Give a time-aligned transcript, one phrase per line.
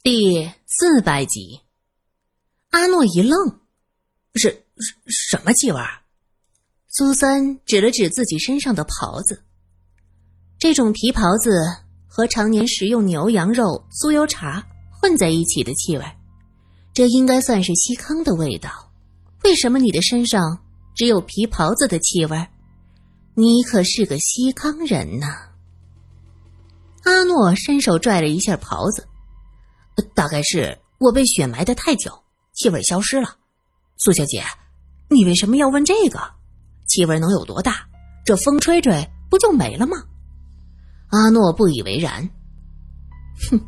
[0.00, 1.60] 第四百集，
[2.70, 3.58] 阿诺一愣
[4.34, 5.80] ：“是什什么气味？”
[6.88, 9.42] 苏三指了指自己身上的袍子，
[10.56, 11.50] 这种皮袍子
[12.06, 16.04] 和常年食用牛羊肉、酥油茶混在一起的气味，
[16.94, 18.70] 这应该算是西康的味道。
[19.42, 20.60] 为什么你的身上
[20.94, 22.46] 只有皮袍子的气味？
[23.34, 25.26] 你可是个西康人呐！
[27.02, 29.04] 阿诺伸手拽了一下袍子。
[30.14, 32.12] 大概是我被雪埋的太久，
[32.52, 33.36] 气味消失了。
[33.96, 34.42] 苏小姐，
[35.08, 36.20] 你为什么要问这个？
[36.86, 37.86] 气味能有多大？
[38.24, 39.96] 这风吹吹不就没了吗？
[41.10, 42.28] 阿诺不以为然。
[43.50, 43.60] 哼，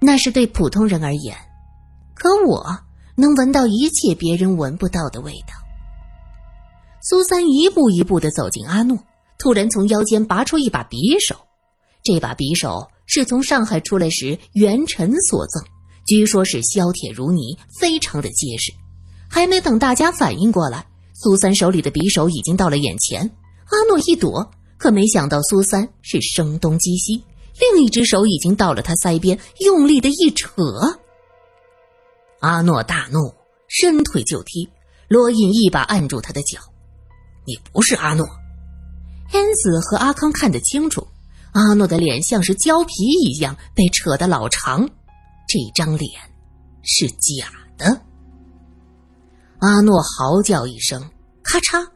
[0.00, 1.36] 那是对普通人而言，
[2.14, 2.78] 可我
[3.14, 5.54] 能闻到一切别人闻不到的味道。
[7.00, 8.98] 苏三一步一步的走进阿诺，
[9.38, 11.34] 突然从腰间拔出一把匕首，
[12.02, 12.88] 这把匕首。
[13.14, 15.62] 是从上海出来时元辰所赠，
[16.06, 18.72] 据说是削铁如泥，非常的结实。
[19.28, 23.20] 还没等大家反应过来，苏三手里的匕首已经到了眼前。
[23.66, 27.22] 阿诺一躲，可没想到苏三是声东击西，
[27.60, 30.50] 另一只手已经到了他腮边，用力的一扯。
[32.40, 33.34] 阿诺大怒，
[33.68, 34.66] 伸腿就踢，
[35.08, 36.58] 罗隐一把按住他的脚
[37.44, 38.26] ：“你不是阿诺。”
[39.32, 41.06] 恩子和阿康看得清楚。
[41.52, 44.88] 阿诺的脸像是胶皮一样被扯得老长，
[45.46, 46.10] 这张脸
[46.82, 48.00] 是假的。
[49.58, 51.10] 阿诺嚎叫一声，
[51.42, 51.86] 咔嚓，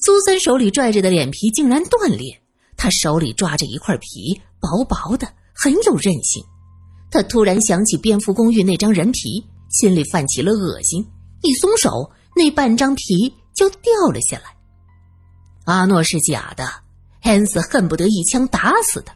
[0.00, 2.42] 苏三手里拽着的脸皮竟然断裂。
[2.76, 6.42] 他手里抓着一块皮，薄薄的，很有韧性。
[7.10, 11.06] 他突然想起蝙蝠公寓那张人皮，心里泛起了恶心。
[11.42, 14.44] 一松手，那半张皮就掉了下来。
[15.66, 16.81] 阿诺是假的。
[17.22, 19.14] 汉斯恨不得一枪打死他，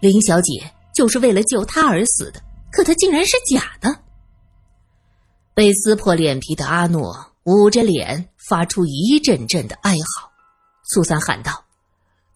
[0.00, 3.96] 林小姐就是为了救他而死的，可他竟然是假的。
[5.54, 10.30] 被撕破脸皮的阿诺捂着脸，发出一阵阵的哀嚎。
[10.84, 11.64] 苏三喊道：“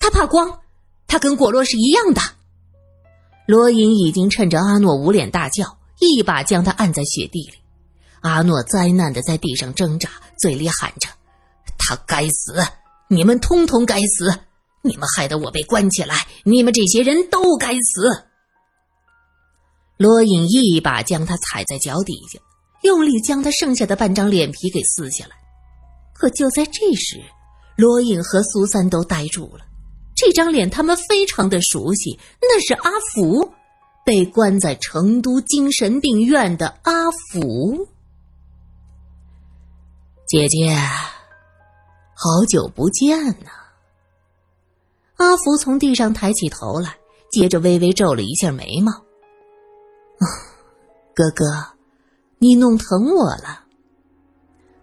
[0.00, 0.58] 他怕光，
[1.06, 2.20] 他跟果洛是一样的。”
[3.46, 7.54] 罗隐已经趁着阿诺捂脸大叫，一把将他按在雪地里。
[8.22, 10.08] 阿诺灾难的在地上挣扎，
[10.40, 11.08] 嘴里喊着
[11.78, 12.62] ：“他该死，
[13.08, 14.32] 你们通通该死！”
[14.82, 18.26] 你们害得我被关起来，你们这些人都该死！
[19.96, 22.40] 罗隐一把将他踩在脚底下，
[22.82, 25.36] 用力将他剩下的半张脸皮给撕下来。
[26.12, 27.22] 可就在这时，
[27.76, 29.64] 罗隐和苏三都呆住了。
[30.16, 33.52] 这张脸他们非常的熟悉，那是阿福，
[34.04, 37.88] 被关在成都精神病院的阿福。
[40.26, 40.76] 姐姐，
[42.14, 43.61] 好久不见呐！
[45.22, 46.96] 阿福从地上抬起头来，
[47.30, 48.90] 接着微微皱了一下眉毛。
[50.18, 50.26] “啊，
[51.14, 51.44] 哥哥，
[52.38, 53.62] 你弄疼我了。”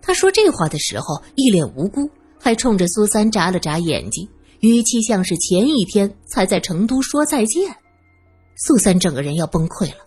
[0.01, 4.29] 他说这话的时候一脸无辜，还冲着苏三眨了眨眼睛，
[4.61, 7.75] 语气像是前一天才在成都说再见。
[8.65, 10.05] 苏三整个人要崩溃了。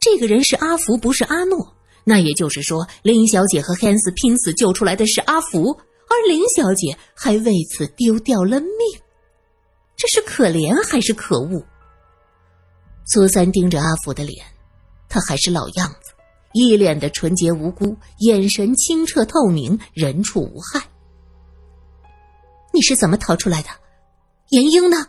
[0.00, 1.74] 这个人是阿福，不是阿诺。
[2.04, 5.72] 那也就是说，林小姐和汉斯拼死救出来的是阿福，
[6.08, 8.70] 而林小姐还为此丢掉了命。
[9.98, 11.60] 这是可怜还是可恶？
[13.04, 14.46] 苏三盯着阿福的脸，
[15.08, 16.12] 他还是老样子，
[16.52, 20.86] 一脸的纯洁无辜，眼神清澈透明，人畜无害。
[22.72, 23.68] 你是怎么逃出来的？
[24.50, 25.08] 严英呢？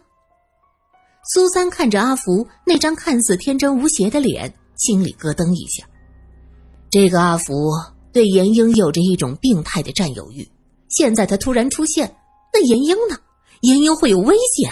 [1.35, 5.87] 苏三看着阿福那张看似天真无邪的脸，心里咯噔一下。
[6.89, 7.53] 这个阿福
[8.11, 10.49] 对严英有着一种病态的占有欲，
[10.87, 12.15] 现在他突然出现，
[12.51, 13.15] 那严英呢？
[13.61, 14.71] 严英会有危险。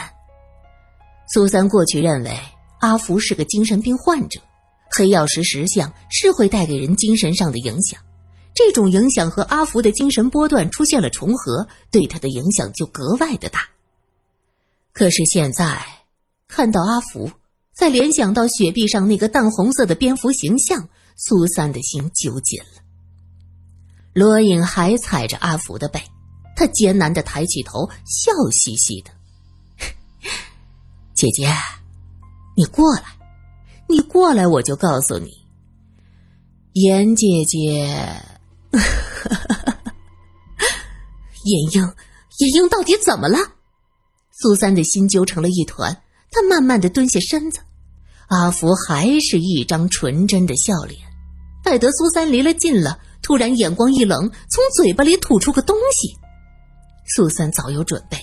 [1.33, 2.39] 苏三过去认为
[2.79, 4.39] 阿福是个精神病患者，
[4.89, 7.99] 黑曜石石像是会带给人精神上的影响，
[8.55, 13.67] 这种影响和阿福的精神波段出现了重合，对他的影响就格外的大。
[14.93, 15.85] 可是现在
[16.47, 17.29] 看到阿福，
[17.75, 20.87] 再联想到雪壁上那个淡红色的蝙蝠形象，
[21.17, 22.81] 苏三的心揪紧了。
[24.13, 26.01] 罗隐还踩着阿福的背。
[26.57, 29.11] 他艰难的抬起头，笑嘻嘻的
[31.13, 31.47] ：“姐姐，
[32.55, 33.03] 你过来，
[33.87, 35.45] 你过来，我就告诉你，
[36.73, 37.87] 严姐姐，
[41.43, 41.93] 严英，
[42.39, 43.37] 严英到底怎么了？”
[44.33, 46.01] 苏三的心揪成了一团，
[46.31, 47.59] 他慢慢的蹲下身子，
[48.29, 50.99] 阿福还是一张纯真的笑脸。
[51.63, 56.17] 待得苏三离了近了，突然眼光一冷，从嘴巴里吐出个东西。
[57.07, 58.17] 苏三早有准备，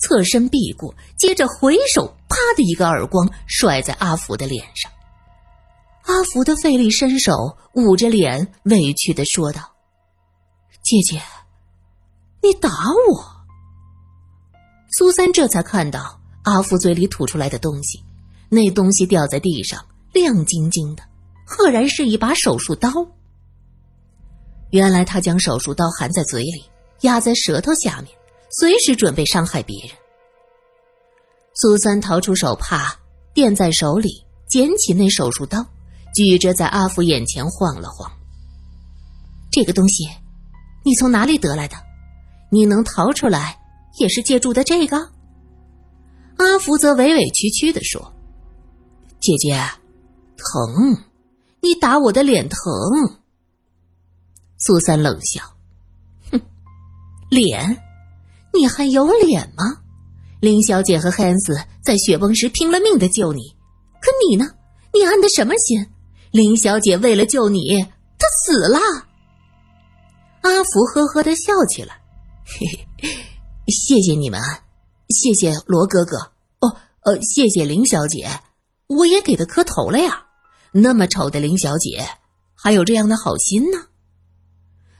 [0.00, 4.90] 侧身避过，接着回手，啪的一个耳光甩在阿福的脸上。
[6.04, 9.60] 阿福的费力伸手捂着脸，委屈的说道
[10.82, 11.20] ：“姐姐，
[12.42, 12.70] 你打
[13.10, 13.38] 我。”
[14.96, 18.02] 苏三这才看到阿福嘴里吐出来的东西，
[18.48, 19.84] 那东西掉在地上，
[20.14, 21.02] 亮晶晶的，
[21.44, 22.90] 赫然是一把手术刀。
[24.70, 26.64] 原来他将手术刀含在嘴里，
[27.02, 28.17] 压在舌头下面，
[28.50, 29.96] 随时准备伤害别人。
[31.54, 32.94] 苏三掏出手帕，
[33.34, 35.64] 垫在手里，捡起那手术刀，
[36.14, 38.10] 举着在阿福眼前晃了晃。
[39.50, 40.08] 这个东西，
[40.84, 41.76] 你从哪里得来的？
[42.50, 43.60] 你能逃出来，
[43.98, 44.96] 也是借助的这个？
[46.36, 48.14] 阿福则委委屈屈的说
[49.20, 49.60] ：“姐姐，
[50.36, 51.02] 疼，
[51.60, 52.58] 你打我的脸疼。”
[54.56, 55.42] 苏三冷笑
[56.30, 56.40] ：“哼，
[57.28, 57.82] 脸？
[58.52, 59.82] 你还有脸吗？
[60.40, 63.40] 林小姐和汉斯在雪崩时拼了命的救你，
[64.00, 64.46] 可你呢？
[64.94, 65.86] 你安的什么心？
[66.30, 67.82] 林小姐为了救你，
[68.18, 68.78] 她死了。”
[70.42, 72.00] 阿福呵呵的笑起来
[72.46, 73.08] ：“嘿嘿，
[73.66, 74.40] 谢谢你们，
[75.08, 76.16] 谢谢罗哥哥，
[76.60, 78.28] 哦，呃，谢谢林小姐，
[78.86, 80.26] 我也给她磕头了呀。
[80.72, 82.06] 那么丑的林小姐，
[82.54, 83.78] 还有这样的好心呢。”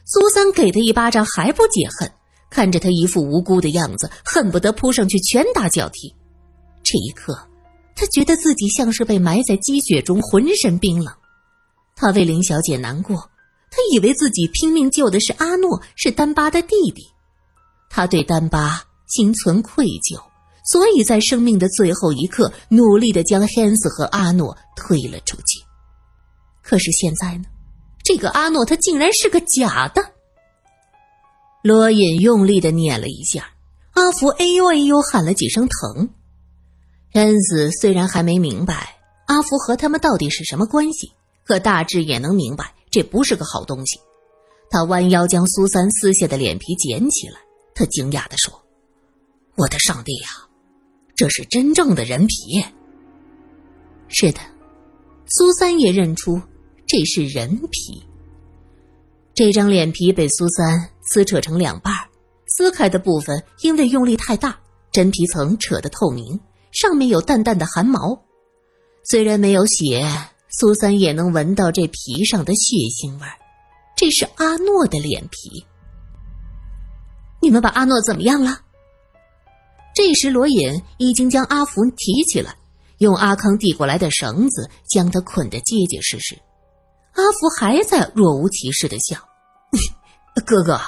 [0.04, 2.10] 苏三给他一巴掌还不解恨，
[2.50, 6.14] 看着他一副无辜的样子，恨不得扑上去拳打脚踢。
[6.82, 7.38] 这一刻，
[7.94, 11.14] 他觉得自己像是被埋在积雪中，浑身冰冷。
[11.94, 13.16] 他为林小姐难过，
[13.70, 17.06] 他以为自己拼命救的是阿诺，是丹巴的弟弟。
[17.90, 20.20] 他对丹巴心存愧疚，
[20.70, 25.64] 所以在生命的最后一刻，努力的将汉斯和阿诺推了出去。
[26.62, 27.44] 可是现在呢？
[28.04, 30.02] 这个阿诺，他竟然是个假的。
[31.62, 33.50] 罗隐用力的捻了一下，
[33.92, 36.10] 阿福哎呦哎呦喊了几声疼。
[37.14, 38.96] 恩子虽然还没明白
[39.26, 41.12] 阿福和他们到底是什么关系，
[41.44, 43.98] 可大致也能明白这不是个好东西。
[44.70, 47.40] 他弯腰将苏三撕下的脸皮捡起来，
[47.74, 48.62] 他惊讶的说
[49.56, 50.28] ：“我的上帝呀，
[51.16, 52.62] 这是真正的人皮！”
[54.08, 54.40] 是的，
[55.26, 56.40] 苏三也认出。
[56.86, 58.02] 这是人皮。
[59.38, 61.94] 这张脸皮被苏三撕扯成两半
[62.48, 64.58] 撕开的部分因为用力太大，
[64.90, 66.40] 真皮层扯得透明，
[66.72, 68.20] 上面有淡淡的汗毛。
[69.04, 70.04] 虽然没有血，
[70.48, 73.26] 苏三也能闻到这皮上的血腥味
[73.96, 75.64] 这是阿诺的脸皮。
[77.40, 78.62] 你们把阿诺怎么样了？
[79.94, 82.56] 这时罗隐已经将阿福提起来，
[82.98, 86.36] 用阿康递过来的绳子将他捆得结结实实。
[87.12, 89.16] 阿福还在若无其事的笑，
[90.40, 90.80] 哥哥，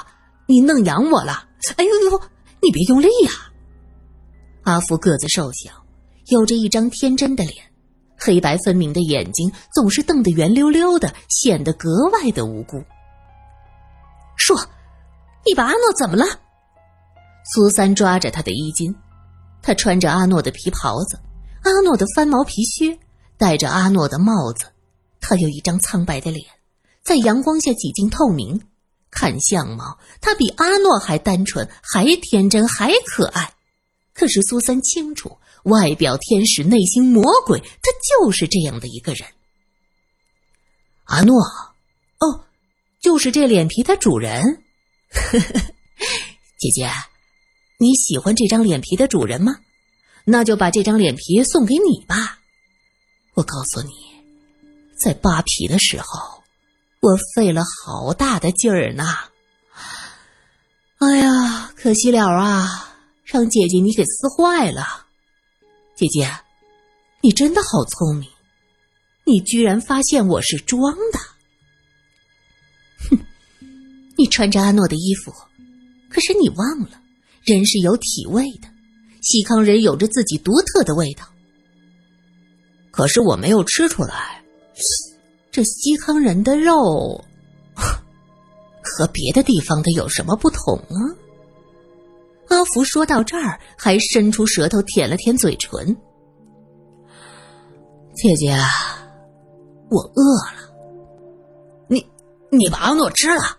[0.47, 1.47] 你弄痒我了！
[1.77, 2.21] 哎呦呦，
[2.61, 3.31] 你别用力呀！
[4.63, 5.71] 阿福个子瘦小，
[6.27, 7.63] 有着一张天真的脸，
[8.17, 12.83] 黑白分明的眼睛总是瞪得圆溜溜的，显得格外的无辜。
[14.37, 14.59] 说，
[15.45, 16.25] 你把阿诺怎么了？
[17.53, 18.95] 苏三抓着他的衣襟，
[19.61, 21.19] 他穿着阿诺的皮袍子，
[21.63, 22.97] 阿诺的翻毛皮靴，
[23.37, 24.65] 戴着阿诺的帽子。
[25.19, 26.45] 他有一张苍白的脸，
[27.03, 28.61] 在阳光下几近透明。
[29.11, 33.53] 看相貌，他比阿诺还单纯，还天真，还可爱。
[34.13, 39.27] 可是苏三清楚，外表天使，内心魔鬼，他就是这样的一个人。
[41.03, 41.41] 阿诺，
[42.19, 42.45] 哦，
[43.01, 44.63] 就是这脸皮的主人
[45.11, 45.61] 呵呵。
[46.57, 46.89] 姐姐，
[47.77, 49.57] 你喜欢这张脸皮的主人吗？
[50.23, 52.39] 那就把这张脸皮送给你吧。
[53.33, 53.89] 我告诉你。
[54.95, 56.40] 在扒皮的时候，
[57.01, 59.03] 我费了好大的劲儿呢。
[60.99, 65.07] 哎呀，可惜了啊，让姐姐你给撕坏了。
[65.95, 66.31] 姐姐，
[67.21, 68.29] 你真的好聪明，
[69.25, 71.19] 你居然发现我是装的。
[73.09, 73.17] 哼，
[74.15, 75.33] 你穿着阿诺的衣服，
[76.07, 77.01] 可是你忘了，
[77.43, 78.67] 人是有体味的，
[79.23, 81.27] 西康人有着自己独特的味道。
[82.91, 84.43] 可是我没有吃出来。
[85.51, 87.23] 这西康人的肉
[88.81, 90.97] 和别的地方的有什么不同啊？
[92.47, 95.95] 阿福说到这儿，还伸出舌头舔了舔嘴唇。
[98.13, 98.55] 姐姐，
[99.89, 100.71] 我饿了。
[101.87, 102.05] 你
[102.49, 103.57] 你把阿诺吃了？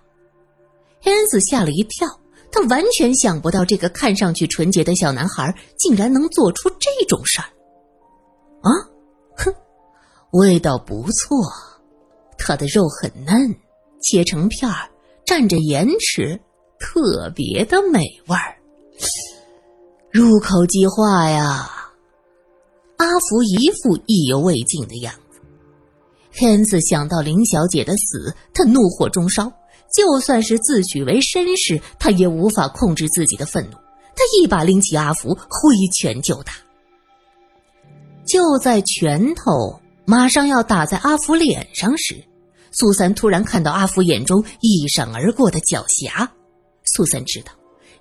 [1.04, 2.08] 燕子吓了一跳，
[2.50, 7.48] 他完全想不到这个看上去纯洁的小男孩竟然能做出这种事儿。
[8.62, 8.70] 啊，
[9.36, 9.54] 哼！
[10.32, 11.36] 味道不错，
[12.44, 13.54] 它的肉很嫩，
[14.02, 14.90] 切成片儿，
[15.24, 16.38] 蘸着盐吃，
[16.80, 18.56] 特别的美味儿，
[20.10, 21.70] 入口即化呀！
[22.96, 25.40] 阿福一副意犹未尽的样子
[26.34, 29.50] ，henry 子想到林小姐的死，他怒火中烧。
[29.94, 33.76] 就算是自诩为绅士，他也无法控制自己的愤怒。
[34.16, 36.52] 他一把拎起阿福，挥拳就打。
[38.24, 42.24] 就在拳头马上要打在阿福脸上时，
[42.72, 46.28] 苏三突然看到阿福眼中一闪而过的狡黠。
[46.84, 47.52] 苏三知道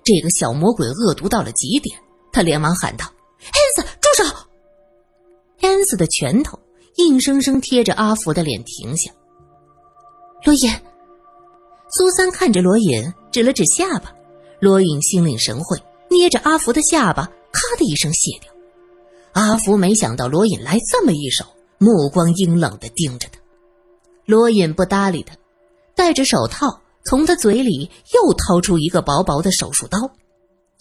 [0.02, 1.96] 这个小魔鬼恶毒到了极点，
[2.32, 3.06] 他连忙喊道
[3.40, 4.24] ：“Hans，住手
[5.60, 6.58] ！”Hans 的拳头
[6.96, 9.12] 硬生生贴着阿福的脸停下。
[10.44, 10.70] 罗隐，
[11.96, 14.12] 苏三看着罗隐，指了指下巴。
[14.60, 15.80] 罗隐心领神会。
[16.10, 18.52] 捏着阿福的下巴，咔的一声卸掉。
[19.32, 21.42] 阿福没想到罗隐来这么一手，
[21.78, 23.40] 目光阴冷的盯着他。
[24.24, 25.36] 罗隐不搭理他，
[25.94, 29.98] 戴着手套，从他嘴里又掏出一个薄薄的手术刀。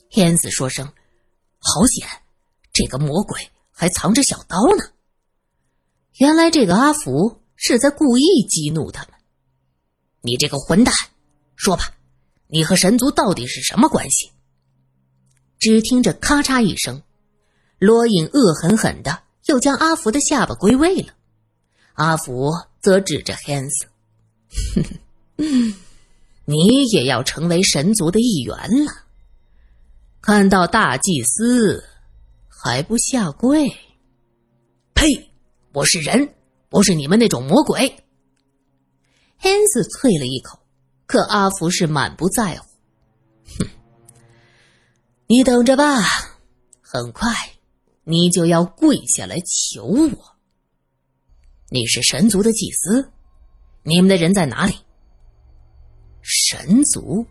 [0.09, 0.85] 天子说声
[1.59, 2.07] ：“好险，
[2.71, 4.83] 这个魔鬼还藏着小刀呢。”
[6.19, 9.13] 原来这个阿福是在故意激怒他们。
[10.21, 10.93] 你这个混蛋，
[11.55, 11.83] 说吧，
[12.47, 14.31] 你和神族到底是什么关系？
[15.57, 17.01] 只听着咔嚓一声，
[17.79, 21.13] 罗隐恶狠狠的又将阿福的下巴归位了。
[22.01, 22.49] 阿福
[22.81, 23.85] 则指着 Hans：“
[26.45, 28.91] 你也要成为神族的一员了？
[30.19, 31.83] 看到大祭司
[32.47, 33.69] 还不下跪？
[34.95, 35.29] 呸！
[35.73, 36.33] 我是人，
[36.69, 37.95] 不是你们那种魔鬼。
[39.39, 40.57] ”Hans 啐了一口，
[41.05, 42.65] 可阿福是满不在乎。
[43.59, 43.67] 哼
[45.29, 46.01] 你等着吧，
[46.81, 47.31] 很快
[48.05, 50.30] 你就要跪下来求我。
[51.73, 53.09] 你是神族的祭司，
[53.83, 54.75] 你们的人在哪里？
[56.21, 57.25] 神族，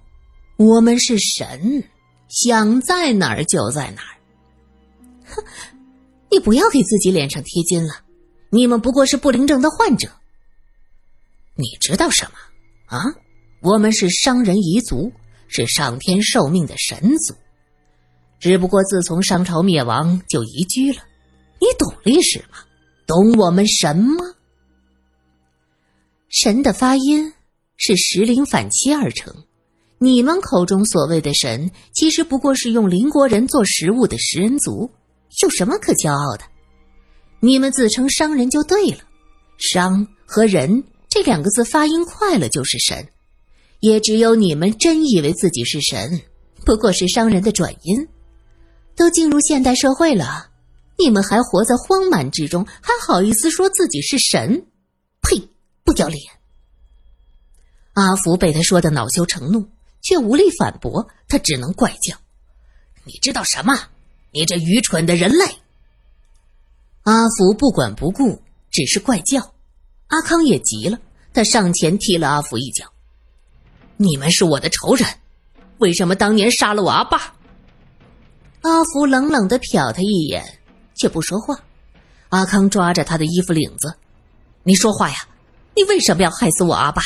[0.57, 1.85] 我们是神，
[2.31, 4.17] 想在哪儿就在哪儿。
[5.27, 5.45] 哼，
[6.31, 7.93] 你不要给自己脸上贴金了，
[8.49, 10.09] 你们不过是不灵症的患者。
[11.55, 13.05] 你知道什么啊？
[13.61, 15.13] 我们是商人彝族，
[15.49, 17.35] 是上天受命的神族。
[18.39, 21.03] 只不过自从商朝灭亡就移居了，
[21.61, 22.57] 你懂历史吗？
[23.11, 24.25] 懂我们神吗？
[26.29, 27.33] 神的发音
[27.77, 29.35] 是时灵反切而成，
[29.99, 34.89] 你们口中所谓的神，其实不过是用邻国人做食物的食人族，
[35.43, 36.45] 有什么可骄傲的？
[37.41, 38.99] 你们自称商人就对了，
[39.59, 43.09] 商和人这两个字发音快了就是神，
[43.81, 46.21] 也只有你们真以为自己是神，
[46.65, 48.07] 不过是商人的转音。
[48.95, 50.50] 都进入现代社会了，
[51.01, 54.67] 你们还活在荒蛮之中，还好意思说自己是神？
[55.23, 55.49] 呸！
[55.83, 56.23] 不要脸！
[57.95, 59.67] 阿福被他说的恼羞成怒，
[60.03, 62.15] 却无力反驳，他只能怪叫
[63.05, 63.75] ：“你知道什么？
[64.31, 65.47] 你这愚蠢的人类！”
[67.05, 69.55] 阿福不管不顾，只是怪叫。
[70.09, 70.99] 阿康也急了，
[71.33, 72.85] 他上前踢了阿福一脚
[73.97, 75.09] ：“你们是我的仇人，
[75.79, 77.35] 为什么当年杀了我阿爸？”
[78.61, 80.60] 阿福冷冷的瞟他一眼，
[81.01, 81.59] 却不说话。
[82.29, 83.95] 阿康抓着他的衣服领子
[84.63, 85.17] ：“你说话呀！
[85.75, 87.01] 你为什么要害死我阿爸？”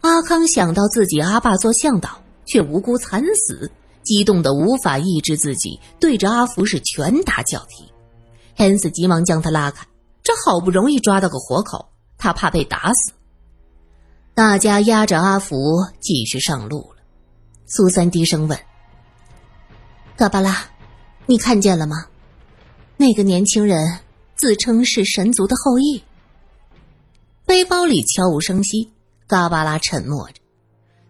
[0.00, 3.70] 阿康想到自己阿爸做向导却无辜惨死，
[4.02, 7.92] 激动的无法抑制自己，对着阿福是拳打脚踢。
[8.56, 9.86] 恩斯急忙将他拉开，
[10.22, 11.86] 这好不容易抓到个活口，
[12.16, 13.12] 他怕被打死。
[14.34, 15.56] 大家压着阿福
[16.00, 17.02] 继续上路了。
[17.66, 18.58] 苏三低声问。
[20.16, 20.64] 嘎巴拉，
[21.26, 22.06] 你看见了吗？
[23.02, 23.98] 那个年轻人
[24.36, 26.00] 自称是神族的后裔。
[27.44, 28.92] 背包里悄无声息，
[29.26, 30.34] 嘎巴拉沉默着。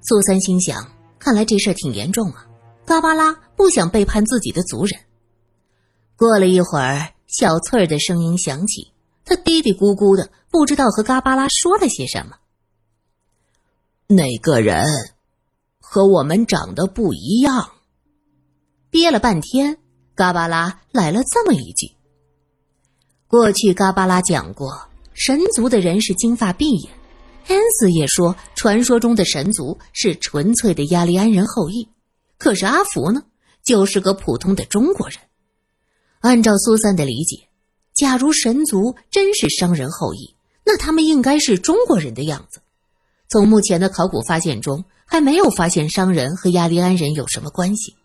[0.00, 2.46] 苏三心想：看来这事儿挺严重啊。
[2.86, 4.98] 嘎巴拉不想背叛自己的族人。
[6.16, 8.90] 过了一会儿，小翠儿的声音响起，
[9.26, 12.36] 她嘀嘀咕咕的，不知道和嘎巴拉说了些什么。
[14.06, 14.86] 那个人
[15.78, 17.70] 和我们长得不一样。
[18.88, 19.76] 憋了半天，
[20.14, 21.90] 嘎巴拉来了这么一句
[23.26, 24.70] ：“过去嘎巴拉讲过，
[25.14, 26.92] 神族的人是金发碧眼。
[27.48, 31.88] 恩斯也说，传说中的神族是纯粹的亚利安人后裔。
[32.36, 33.22] 可是阿福呢，
[33.64, 35.18] 就是个普通的中国人。
[36.20, 37.48] 按照苏三的理解，
[37.94, 42.60] 假如神族真是商人后裔，那他们应该是中国人的样子。
[43.30, 47.96] 从目前的考古发现中，还没有发现商人和亚利安人有什么关系。”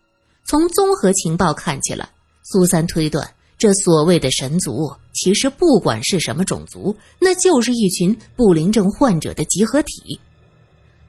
[0.48, 2.08] 从综合情报看起来，
[2.42, 10.18] 苏三推断，这所谓的神族其实不管是什么种族，那就是一群不灵症患者的集合体。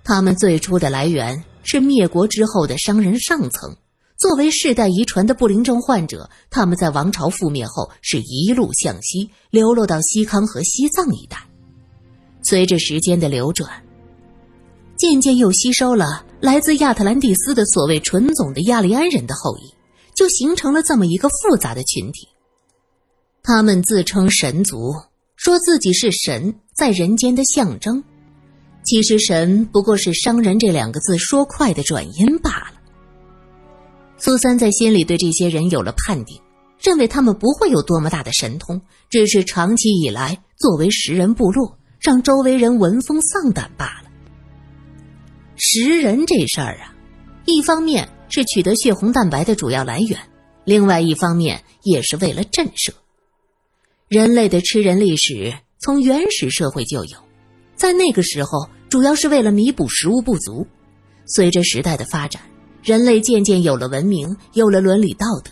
[0.04, 3.74] 他们最初的来源是灭国之后的商人上层，
[4.18, 11.38] 作为世代遗传的不灵症患者，他们在王朝覆灭后是一路向西，流落到西康和西藏一带。
[12.42, 13.72] 随着时间的流转，
[14.98, 19.74] 渐渐又吸收了来自亚特兰蒂斯的所谓纯种的亚利安人的后裔，
[20.16, 22.30] 就形成了这么一个复杂的群体。
[23.44, 24.94] 他们自称神族，
[25.36, 28.02] 说自己是神在人间的象征。
[28.86, 32.74] 其实，神不过是“商人”这两个字说快的转音罢了。
[34.18, 36.40] 苏三在心里对这些人有了判定，
[36.82, 44.09] 认为他们不会有多么大的神通，只是长期以来作为食人部落，让周围人闻风丧胆罢了。
[45.60, 46.96] 食人这事儿啊，
[47.46, 50.18] 一方面是取得血红蛋白的主要来源，
[50.64, 52.92] 另外一方面也是为了震慑。
[54.08, 57.18] 人类的吃人历史从原始社会就有，
[57.76, 60.66] 在那个时候主要是为了弥补食物不足。
[61.28, 62.42] 随着时代的发展。
[62.82, 65.52] 人类渐渐有了文明，有了伦理道德，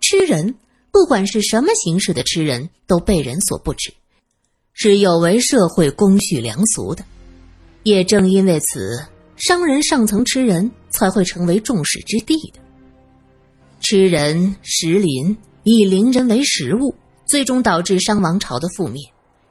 [0.00, 0.56] 吃人，
[0.90, 3.94] 不管是什么形式的吃人，都被人所不齿，
[4.72, 7.04] 是有违社会公序良俗的。
[7.84, 9.04] 也正因为此，
[9.36, 12.52] 商人上层吃人才会成为众矢之的。
[13.80, 16.94] 吃人食林，以邻人为食物，
[17.26, 19.02] 最终导致商王朝的覆灭。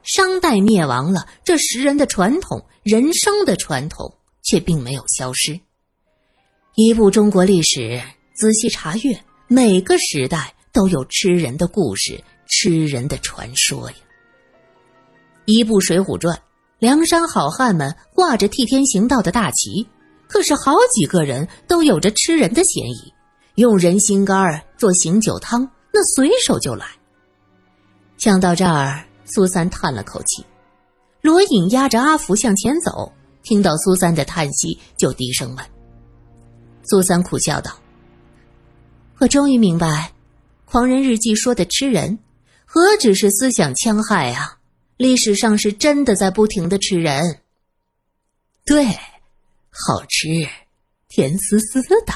[0.02, 4.12] 商代灭亡了，这食人的传统，人生的传统
[4.42, 5.58] 却并没有消失。
[6.74, 8.02] 一部中国历史，
[8.34, 13.96] 仔细查阅，每个时代都有吃人的故事，吃人的传说呀。
[15.46, 16.36] 一部《水浒传》，
[16.84, 19.88] 梁山好汉们挂着替天行道的大旗，
[20.28, 23.10] 可是好几个人都有着吃人的嫌疑，
[23.54, 26.84] 用人心肝做醒酒汤，那随手就来。
[28.18, 30.44] 想到这儿，苏三叹了口气。
[31.22, 33.10] 罗隐压着阿福向前走，
[33.42, 35.66] 听到苏三的叹息，就低声问。
[36.82, 37.72] 苏三苦笑道
[39.20, 40.12] ：“我终于明白，
[40.70, 42.18] 《狂人日记》说的吃人，
[42.66, 44.58] 何止是思想戕害啊！
[44.96, 47.40] 历史上是真的在不停的吃人。
[48.64, 48.86] 对，
[49.70, 50.28] 好吃，
[51.08, 52.14] 甜丝丝的。”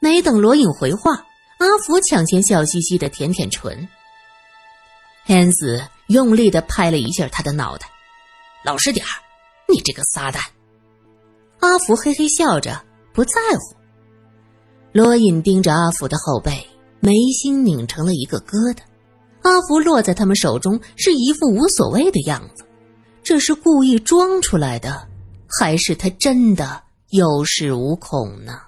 [0.00, 1.12] 没等罗隐回话，
[1.58, 3.88] 阿福抢先笑嘻嘻的舔舔唇。
[5.26, 7.88] henry 子用力的拍了一下他的脑袋
[8.64, 9.10] ：“老实点儿，
[9.68, 10.40] 你这个撒旦！”
[11.60, 12.84] 阿福嘿嘿笑着。
[13.12, 13.74] 不在乎。
[14.92, 16.68] 罗隐盯着阿福的后背，
[17.00, 18.80] 眉心拧成了一个疙瘩。
[19.46, 22.64] 阿福落在他们手中，是一副无所谓的样子。
[23.22, 25.06] 这是故意装出来的，
[25.48, 28.58] 还是他真的有恃无恐呢？